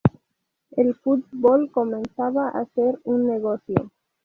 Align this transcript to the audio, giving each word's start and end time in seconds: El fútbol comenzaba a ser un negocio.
El 0.71 0.95
fútbol 0.95 1.69
comenzaba 1.69 2.49
a 2.49 2.65
ser 2.73 2.99
un 3.03 3.27
negocio. 3.27 3.91